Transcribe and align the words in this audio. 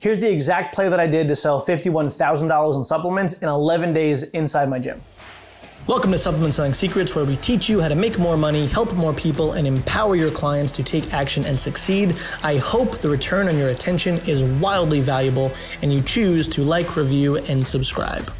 Here's 0.00 0.18
the 0.18 0.32
exact 0.32 0.74
play 0.74 0.88
that 0.88 0.98
I 0.98 1.06
did 1.06 1.28
to 1.28 1.36
sell 1.36 1.60
$51,000 1.60 2.74
in 2.74 2.84
supplements 2.84 3.42
in 3.42 3.50
11 3.50 3.92
days 3.92 4.30
inside 4.30 4.70
my 4.70 4.78
gym. 4.78 5.02
Welcome 5.86 6.10
to 6.12 6.16
Supplement 6.16 6.54
Selling 6.54 6.72
Secrets, 6.72 7.14
where 7.14 7.26
we 7.26 7.36
teach 7.36 7.68
you 7.68 7.82
how 7.82 7.88
to 7.88 7.94
make 7.94 8.18
more 8.18 8.38
money, 8.38 8.66
help 8.66 8.94
more 8.94 9.12
people, 9.12 9.52
and 9.52 9.66
empower 9.66 10.16
your 10.16 10.30
clients 10.30 10.72
to 10.72 10.82
take 10.82 11.12
action 11.12 11.44
and 11.44 11.60
succeed. 11.60 12.16
I 12.42 12.56
hope 12.56 12.96
the 12.96 13.10
return 13.10 13.46
on 13.46 13.58
your 13.58 13.68
attention 13.68 14.16
is 14.26 14.42
wildly 14.42 15.02
valuable 15.02 15.52
and 15.82 15.92
you 15.92 16.00
choose 16.00 16.48
to 16.48 16.62
like, 16.62 16.96
review, 16.96 17.36
and 17.36 17.66
subscribe. 17.66 18.32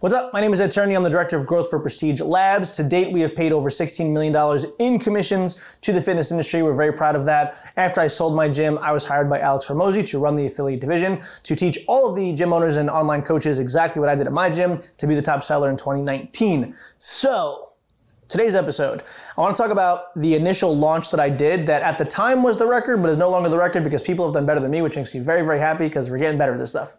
What's 0.00 0.14
up? 0.14 0.30
My 0.34 0.42
name 0.42 0.52
is 0.52 0.60
Ed 0.60 0.72
Turney. 0.72 0.94
I'm 0.94 1.04
the 1.04 1.08
director 1.08 1.38
of 1.38 1.46
growth 1.46 1.70
for 1.70 1.80
Prestige 1.80 2.20
Labs. 2.20 2.68
To 2.72 2.84
date, 2.84 3.14
we 3.14 3.22
have 3.22 3.34
paid 3.34 3.50
over 3.50 3.70
$16 3.70 4.12
million 4.12 4.58
in 4.78 4.98
commissions 4.98 5.78
to 5.80 5.90
the 5.90 6.02
fitness 6.02 6.30
industry. 6.30 6.62
We're 6.62 6.74
very 6.74 6.92
proud 6.92 7.16
of 7.16 7.24
that. 7.24 7.56
After 7.78 8.02
I 8.02 8.08
sold 8.08 8.36
my 8.36 8.46
gym, 8.46 8.76
I 8.76 8.92
was 8.92 9.06
hired 9.06 9.30
by 9.30 9.40
Alex 9.40 9.68
Hormozi 9.68 10.06
to 10.10 10.18
run 10.18 10.36
the 10.36 10.44
affiliate 10.44 10.82
division 10.82 11.18
to 11.44 11.56
teach 11.56 11.78
all 11.88 12.10
of 12.10 12.14
the 12.14 12.34
gym 12.34 12.52
owners 12.52 12.76
and 12.76 12.90
online 12.90 13.22
coaches 13.22 13.58
exactly 13.58 13.98
what 13.98 14.10
I 14.10 14.14
did 14.14 14.26
at 14.26 14.34
my 14.34 14.50
gym 14.50 14.78
to 14.98 15.06
be 15.06 15.14
the 15.14 15.22
top 15.22 15.42
seller 15.42 15.70
in 15.70 15.78
2019. 15.78 16.74
So, 16.98 17.72
Today's 18.28 18.56
episode, 18.56 19.04
I 19.38 19.40
want 19.40 19.54
to 19.54 19.62
talk 19.62 19.70
about 19.70 20.12
the 20.16 20.34
initial 20.34 20.76
launch 20.76 21.12
that 21.12 21.20
I 21.20 21.30
did 21.30 21.66
that 21.68 21.82
at 21.82 21.96
the 21.96 22.04
time 22.04 22.42
was 22.42 22.56
the 22.58 22.66
record, 22.66 23.00
but 23.00 23.08
is 23.08 23.16
no 23.16 23.30
longer 23.30 23.48
the 23.48 23.56
record 23.56 23.84
because 23.84 24.02
people 24.02 24.24
have 24.24 24.34
done 24.34 24.44
better 24.44 24.58
than 24.58 24.72
me, 24.72 24.82
which 24.82 24.96
makes 24.96 25.14
me 25.14 25.20
very, 25.20 25.42
very 25.42 25.60
happy 25.60 25.84
because 25.86 26.10
we're 26.10 26.18
getting 26.18 26.36
better 26.36 26.52
at 26.52 26.58
this 26.58 26.70
stuff. 26.70 26.96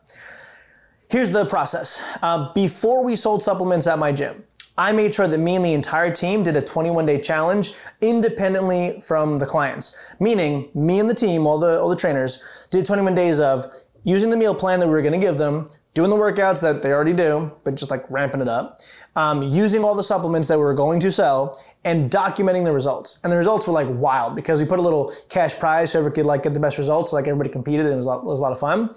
Here's 1.09 1.31
the 1.31 1.45
process. 1.45 2.17
Uh, 2.21 2.51
before 2.53 3.01
we 3.01 3.15
sold 3.15 3.41
supplements 3.41 3.87
at 3.87 3.97
my 3.97 4.11
gym, 4.11 4.43
I 4.77 4.91
made 4.91 5.13
sure 5.13 5.25
that 5.25 5.37
me 5.37 5.55
and 5.55 5.63
the 5.63 5.73
entire 5.73 6.11
team 6.11 6.43
did 6.43 6.57
a 6.57 6.61
21 6.61 7.05
day 7.05 7.19
challenge 7.21 7.75
independently 8.01 8.99
from 8.99 9.37
the 9.37 9.45
clients. 9.45 10.15
Meaning, 10.19 10.69
me 10.75 10.99
and 10.99 11.09
the 11.09 11.13
team, 11.13 11.47
all 11.47 11.59
the, 11.59 11.79
all 11.79 11.87
the 11.87 11.95
trainers, 11.95 12.67
did 12.71 12.85
21 12.85 13.15
days 13.15 13.39
of 13.39 13.65
using 14.03 14.29
the 14.29 14.35
meal 14.35 14.53
plan 14.53 14.81
that 14.81 14.87
we 14.87 14.91
were 14.91 15.01
gonna 15.01 15.17
give 15.17 15.37
them, 15.37 15.65
doing 15.97 16.11
the 16.11 16.15
workouts 16.15 16.61
that 16.61 16.83
they 16.83 16.91
already 16.91 17.11
do, 17.11 17.51
but 17.63 17.73
just 17.73 17.89
like 17.89 18.05
ramping 18.11 18.39
it 18.39 18.47
up, 18.47 18.77
um, 19.15 19.41
using 19.41 19.83
all 19.83 19.95
the 19.95 20.03
supplements 20.03 20.47
that 20.47 20.55
we 20.55 20.63
were 20.63 20.75
going 20.75 20.99
to 20.99 21.11
sell, 21.11 21.59
and 21.85 22.11
documenting 22.11 22.63
the 22.63 22.71
results. 22.71 23.19
And 23.23 23.33
the 23.33 23.37
results 23.37 23.65
were 23.65 23.73
like 23.73 23.87
wild 23.89 24.35
because 24.35 24.61
we 24.61 24.67
put 24.67 24.77
a 24.77 24.81
little 24.83 25.11
cash 25.27 25.57
prize 25.57 25.95
everyone 25.95 26.13
could 26.13 26.27
like 26.27 26.43
get 26.43 26.53
the 26.53 26.59
best 26.59 26.77
results, 26.77 27.13
like 27.13 27.25
everybody 27.25 27.49
competed 27.49 27.87
and 27.87 27.93
it 27.93 27.97
was 27.97 28.05
a 28.05 28.09
lot, 28.09 28.23
was 28.23 28.39
a 28.39 28.43
lot 28.43 28.51
of 28.51 28.59
fun. 28.59 28.91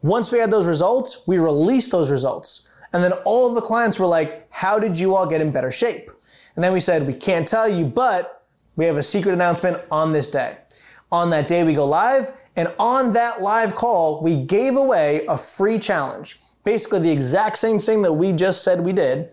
Once 0.00 0.30
we 0.30 0.38
had 0.38 0.52
those 0.52 0.68
results, 0.68 1.26
we 1.26 1.38
released 1.38 1.90
those 1.90 2.08
results. 2.08 2.70
And 2.92 3.02
then 3.02 3.10
all 3.24 3.48
of 3.48 3.56
the 3.56 3.60
clients 3.60 3.98
were 3.98 4.06
like, 4.06 4.46
how 4.50 4.78
did 4.78 4.96
you 4.96 5.16
all 5.16 5.26
get 5.26 5.40
in 5.40 5.50
better 5.50 5.72
shape? 5.72 6.08
And 6.54 6.62
then 6.62 6.72
we 6.72 6.78
said, 6.78 7.04
we 7.04 7.14
can't 7.14 7.48
tell 7.48 7.68
you, 7.68 7.84
but 7.84 8.46
we 8.76 8.84
have 8.84 8.96
a 8.96 9.02
secret 9.02 9.32
announcement 9.32 9.82
on 9.90 10.12
this 10.12 10.30
day. 10.30 10.58
On 11.12 11.30
that 11.30 11.46
day, 11.46 11.64
we 11.64 11.74
go 11.74 11.86
live. 11.86 12.32
And 12.56 12.72
on 12.78 13.12
that 13.14 13.42
live 13.42 13.74
call, 13.74 14.22
we 14.22 14.36
gave 14.36 14.76
away 14.76 15.24
a 15.26 15.36
free 15.36 15.78
challenge. 15.78 16.38
Basically, 16.64 17.00
the 17.00 17.10
exact 17.10 17.58
same 17.58 17.78
thing 17.78 18.02
that 18.02 18.12
we 18.12 18.32
just 18.32 18.64
said 18.64 18.84
we 18.84 18.92
did, 18.92 19.30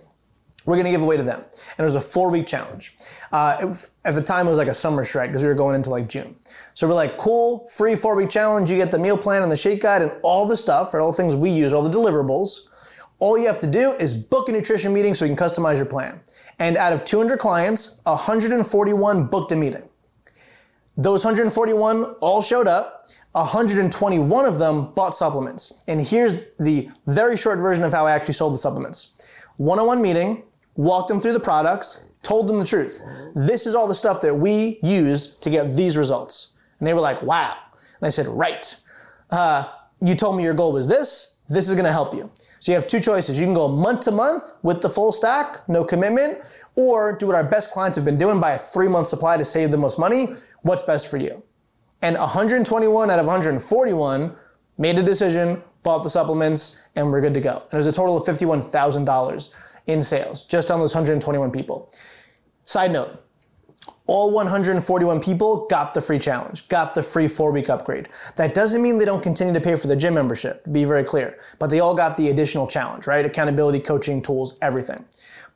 we're 0.65 0.75
going 0.75 0.85
to 0.85 0.91
give 0.91 1.01
away 1.01 1.17
to 1.17 1.23
them. 1.23 1.39
And 1.39 1.79
it 1.79 1.83
was 1.83 1.95
a 1.95 2.01
four 2.01 2.29
week 2.29 2.45
challenge. 2.45 2.95
Uh, 3.31 3.57
it, 3.61 3.89
at 4.05 4.15
the 4.15 4.21
time, 4.21 4.47
it 4.47 4.49
was 4.49 4.57
like 4.57 4.67
a 4.67 4.73
summer 4.73 5.03
strike 5.03 5.29
because 5.29 5.43
we 5.43 5.49
were 5.49 5.55
going 5.55 5.75
into 5.75 5.89
like 5.89 6.07
June. 6.07 6.35
So 6.73 6.87
we're 6.87 6.93
like, 6.93 7.17
cool, 7.17 7.67
free 7.67 7.95
four 7.95 8.15
week 8.15 8.29
challenge. 8.29 8.69
You 8.69 8.77
get 8.77 8.91
the 8.91 8.99
meal 8.99 9.17
plan 9.17 9.43
and 9.43 9.51
the 9.51 9.57
shake 9.57 9.81
guide 9.81 10.01
and 10.01 10.11
all 10.23 10.47
the 10.47 10.57
stuff, 10.57 10.93
all 10.93 11.11
the 11.11 11.17
things 11.17 11.35
we 11.35 11.49
use, 11.49 11.73
all 11.73 11.83
the 11.83 11.95
deliverables. 11.95 12.67
All 13.19 13.37
you 13.37 13.45
have 13.45 13.59
to 13.59 13.69
do 13.69 13.91
is 13.99 14.15
book 14.15 14.49
a 14.49 14.51
nutrition 14.51 14.93
meeting 14.93 15.13
so 15.13 15.25
we 15.25 15.29
can 15.29 15.37
customize 15.37 15.77
your 15.77 15.85
plan. 15.85 16.21
And 16.59 16.75
out 16.75 16.91
of 16.91 17.03
200 17.05 17.37
clients, 17.37 18.01
141 18.03 19.27
booked 19.27 19.51
a 19.51 19.55
meeting. 19.55 19.83
Those 20.97 21.23
141 21.23 22.03
all 22.21 22.41
showed 22.41 22.67
up. 22.67 23.03
121 23.33 24.45
of 24.45 24.59
them 24.59 24.91
bought 24.93 25.15
supplements. 25.15 25.83
And 25.87 26.01
here's 26.01 26.47
the 26.59 26.89
very 27.07 27.37
short 27.37 27.59
version 27.59 27.83
of 27.83 27.93
how 27.93 28.05
I 28.05 28.11
actually 28.11 28.33
sold 28.33 28.53
the 28.53 28.57
supplements. 28.57 29.17
One 29.57 29.79
on 29.79 29.87
one 29.87 30.01
meeting, 30.01 30.43
walked 30.75 31.07
them 31.07 31.19
through 31.19 31.33
the 31.33 31.39
products, 31.39 32.09
told 32.23 32.49
them 32.49 32.59
the 32.59 32.65
truth. 32.65 33.01
This 33.33 33.65
is 33.65 33.73
all 33.73 33.87
the 33.87 33.95
stuff 33.95 34.21
that 34.21 34.35
we 34.35 34.79
used 34.83 35.41
to 35.43 35.49
get 35.49 35.75
these 35.75 35.97
results. 35.97 36.57
And 36.79 36.87
they 36.87 36.93
were 36.93 36.99
like, 36.99 37.21
wow. 37.21 37.55
And 37.73 38.07
I 38.07 38.09
said, 38.09 38.27
right. 38.27 38.75
Uh, 39.29 39.71
you 40.01 40.15
told 40.15 40.35
me 40.35 40.43
your 40.43 40.53
goal 40.53 40.73
was 40.73 40.87
this. 40.87 41.30
This 41.49 41.67
is 41.67 41.73
going 41.73 41.85
to 41.85 41.91
help 41.91 42.13
you. 42.13 42.31
So 42.59 42.71
you 42.71 42.75
have 42.75 42.87
two 42.87 42.99
choices. 42.99 43.39
You 43.39 43.47
can 43.47 43.53
go 43.53 43.67
month 43.67 44.01
to 44.01 44.11
month 44.11 44.43
with 44.61 44.81
the 44.81 44.89
full 44.89 45.11
stack, 45.11 45.67
no 45.67 45.83
commitment, 45.83 46.39
or 46.75 47.13
do 47.13 47.27
what 47.27 47.35
our 47.35 47.43
best 47.43 47.71
clients 47.71 47.97
have 47.97 48.05
been 48.05 48.17
doing, 48.17 48.39
buy 48.39 48.51
a 48.51 48.57
three 48.57 48.87
month 48.87 49.07
supply 49.07 49.37
to 49.37 49.43
save 49.43 49.71
the 49.71 49.77
most 49.77 49.99
money. 49.99 50.27
What's 50.61 50.83
best 50.83 51.09
for 51.09 51.17
you? 51.17 51.43
And 52.01 52.17
121 52.17 53.09
out 53.09 53.19
of 53.19 53.25
141 53.25 54.35
made 54.77 54.97
a 54.97 55.03
decision, 55.03 55.61
bought 55.83 56.03
the 56.03 56.09
supplements, 56.09 56.83
and 56.95 57.11
we're 57.11 57.21
good 57.21 57.33
to 57.33 57.41
go. 57.41 57.57
And 57.57 57.71
there's 57.71 57.87
a 57.87 57.91
total 57.91 58.17
of 58.17 58.23
$51,000 58.23 59.55
in 59.87 60.01
sales 60.01 60.43
just 60.43 60.71
on 60.71 60.79
those 60.79 60.93
121 60.95 61.51
people. 61.51 61.89
Side 62.65 62.91
note, 62.91 63.23
all 64.07 64.31
141 64.31 65.21
people 65.21 65.67
got 65.67 65.93
the 65.93 66.01
free 66.01 66.19
challenge, 66.19 66.67
got 66.67 66.93
the 66.93 67.01
free 67.01 67.27
four 67.27 67.51
week 67.51 67.69
upgrade. 67.69 68.09
That 68.35 68.53
doesn't 68.53 68.81
mean 68.81 68.97
they 68.97 69.05
don't 69.05 69.23
continue 69.23 69.53
to 69.53 69.61
pay 69.61 69.75
for 69.75 69.87
the 69.87 69.95
gym 69.95 70.13
membership, 70.13 70.65
to 70.65 70.69
be 70.69 70.83
very 70.83 71.03
clear, 71.03 71.37
but 71.59 71.69
they 71.69 71.79
all 71.79 71.95
got 71.95 72.17
the 72.17 72.29
additional 72.29 72.67
challenge, 72.67 73.07
right? 73.07 73.25
Accountability, 73.25 73.79
coaching, 73.79 74.21
tools, 74.21 74.57
everything. 74.61 75.05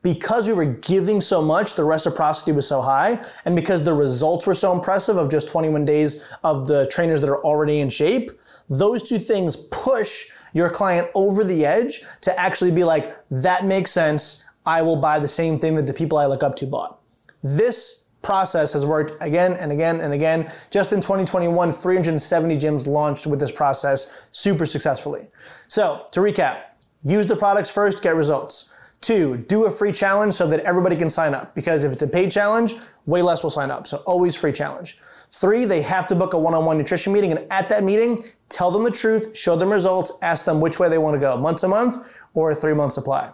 Because 0.02 0.48
we 0.48 0.54
were 0.54 0.66
giving 0.66 1.20
so 1.20 1.42
much, 1.42 1.74
the 1.74 1.84
reciprocity 1.84 2.52
was 2.52 2.68
so 2.68 2.82
high, 2.82 3.20
and 3.44 3.56
because 3.56 3.84
the 3.84 3.94
results 3.94 4.46
were 4.46 4.54
so 4.54 4.72
impressive 4.72 5.18
of 5.18 5.32
just 5.32 5.50
21 5.50 5.84
days 5.84 6.32
of 6.44 6.68
the 6.68 6.86
trainers 6.92 7.22
that 7.22 7.30
are 7.30 7.44
already 7.44 7.80
in 7.80 7.90
shape, 7.90 8.30
those 8.70 9.04
two 9.04 9.18
things 9.20 9.56
push 9.56 10.30
your 10.54 10.70
client 10.70 11.10
over 11.16 11.44
the 11.44 11.66
edge 11.66 12.02
to 12.22 12.40
actually 12.40 12.72
be 12.72 12.84
like, 12.84 13.14
that 13.30 13.66
makes 13.66 13.92
sense. 13.92 14.48
I 14.66 14.82
will 14.82 14.96
buy 14.96 15.20
the 15.20 15.28
same 15.28 15.60
thing 15.60 15.76
that 15.76 15.88
the 15.88 15.94
people 15.94 16.18
I 16.18 16.28
look 16.28 16.44
up 16.44 16.56
to 16.58 16.68
bought. 16.68 17.00
This 17.44 18.05
process 18.26 18.74
has 18.74 18.86
worked 18.86 19.14
again 19.22 19.54
and 19.54 19.72
again 19.72 20.02
and 20.02 20.12
again. 20.12 20.52
Just 20.72 20.92
in 20.92 21.00
2021, 21.00 21.72
370 21.72 22.58
gyms 22.58 22.88
launched 22.88 23.28
with 23.28 23.40
this 23.40 23.52
process 23.52 24.28
super 24.32 24.66
successfully. 24.66 25.30
So 25.68 26.06
to 26.12 26.20
recap, 26.20 26.62
use 27.04 27.28
the 27.28 27.36
products 27.36 27.70
first, 27.70 28.04
get 28.04 28.16
results. 28.16 28.76
Two, 29.00 29.38
do 29.38 29.66
a 29.66 29.72
free 29.72 29.92
challenge 29.92 30.34
so 30.34 30.48
that 30.48 30.62
everybody 30.62 30.96
can 30.96 31.10
sign 31.10 31.36
up 31.36 31.54
because 31.54 31.84
if 31.84 31.94
it's 31.94 32.02
a 32.02 32.08
paid 32.08 32.32
challenge, 32.32 32.74
way 33.06 33.22
less 33.22 33.44
will 33.44 33.52
sign 33.52 33.70
up. 33.70 33.86
So 33.86 33.98
always 34.08 34.36
free 34.36 34.52
challenge. 34.52 34.98
Three, 35.30 35.66
they 35.66 35.84
have 35.84 36.08
to 36.08 36.16
book 36.16 36.34
a 36.34 36.40
one-on-one 36.40 36.78
nutrition 36.78 37.14
meeting 37.14 37.32
and 37.32 37.46
at 37.52 37.70
that 37.70 37.84
meeting, 37.84 38.20
tell 38.50 38.72
them 38.72 38.84
the 38.84 38.92
truth, 38.92 39.38
show 39.38 39.56
them 39.56 39.72
results, 39.72 40.18
ask 40.24 40.46
them 40.46 40.60
which 40.60 40.80
way 40.80 40.90
they 40.90 40.98
want 40.98 41.14
to 41.14 41.20
go, 41.20 41.38
months 41.38 41.62
a 41.62 41.68
month 41.68 42.20
or 42.34 42.52
a 42.52 42.56
three-month 42.56 42.94
supply. 42.94 43.32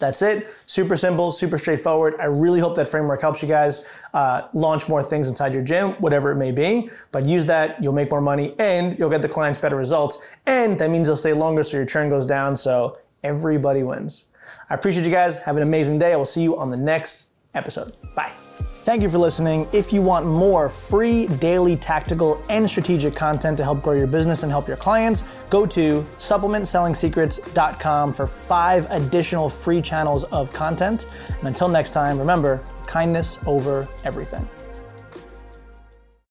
That's 0.00 0.22
it. 0.22 0.48
Super 0.66 0.96
simple, 0.96 1.30
super 1.30 1.58
straightforward. 1.58 2.14
I 2.18 2.24
really 2.24 2.58
hope 2.58 2.74
that 2.76 2.88
framework 2.88 3.20
helps 3.20 3.42
you 3.42 3.48
guys 3.48 4.02
uh, 4.14 4.48
launch 4.54 4.88
more 4.88 5.02
things 5.02 5.28
inside 5.28 5.54
your 5.54 5.62
gym, 5.62 5.90
whatever 6.00 6.32
it 6.32 6.36
may 6.36 6.50
be. 6.50 6.90
But 7.12 7.26
use 7.26 7.46
that, 7.46 7.82
you'll 7.82 7.92
make 7.92 8.10
more 8.10 8.20
money 8.20 8.54
and 8.58 8.98
you'll 8.98 9.10
get 9.10 9.22
the 9.22 9.28
clients 9.28 9.58
better 9.58 9.76
results. 9.76 10.38
And 10.46 10.78
that 10.78 10.90
means 10.90 11.06
they'll 11.06 11.16
stay 11.16 11.34
longer 11.34 11.62
so 11.62 11.76
your 11.76 11.86
churn 11.86 12.08
goes 12.08 12.26
down. 12.26 12.56
So 12.56 12.96
everybody 13.22 13.82
wins. 13.82 14.26
I 14.68 14.74
appreciate 14.74 15.04
you 15.04 15.12
guys. 15.12 15.44
Have 15.44 15.56
an 15.56 15.62
amazing 15.62 15.98
day. 15.98 16.12
I 16.12 16.16
will 16.16 16.24
see 16.24 16.42
you 16.42 16.56
on 16.56 16.70
the 16.70 16.76
next 16.76 17.34
episode. 17.54 17.92
Bye. 18.14 18.49
Thank 18.82 19.02
you 19.02 19.10
for 19.10 19.18
listening. 19.18 19.68
If 19.72 19.92
you 19.92 20.00
want 20.00 20.24
more 20.24 20.70
free 20.70 21.26
daily 21.26 21.76
tactical 21.76 22.42
and 22.48 22.68
strategic 22.68 23.14
content 23.14 23.58
to 23.58 23.64
help 23.64 23.82
grow 23.82 23.92
your 23.92 24.06
business 24.06 24.42
and 24.42 24.50
help 24.50 24.66
your 24.66 24.78
clients, 24.78 25.24
go 25.50 25.66
to 25.66 26.06
supplementsellingsecrets.com 26.16 28.12
for 28.14 28.26
five 28.26 28.86
additional 28.90 29.50
free 29.50 29.82
channels 29.82 30.24
of 30.24 30.50
content. 30.54 31.04
And 31.28 31.48
until 31.48 31.68
next 31.68 31.90
time, 31.90 32.18
remember 32.18 32.64
kindness 32.86 33.38
over 33.46 33.86
everything. 34.02 34.48